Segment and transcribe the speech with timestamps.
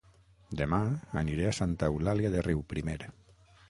[0.61, 0.79] Dema
[1.23, 3.03] aniré a Santa Eulàlia de Riuprimer